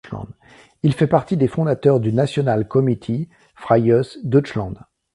Il 0.81 0.93
fait 0.95 1.05
partie 1.05 1.37
des 1.37 1.47
fondateurs 1.47 1.99
du 1.99 2.11
Nationalkomitee 2.11 3.29
Freies 3.53 4.17
Deutschland. 4.23 4.73